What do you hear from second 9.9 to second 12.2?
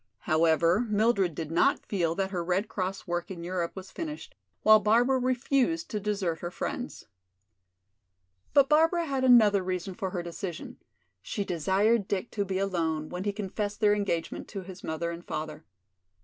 for her decision: she desired